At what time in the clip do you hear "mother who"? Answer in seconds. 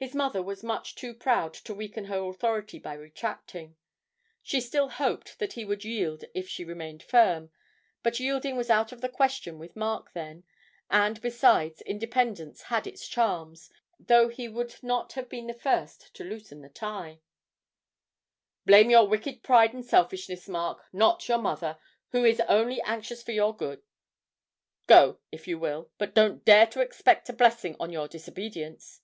21.38-22.24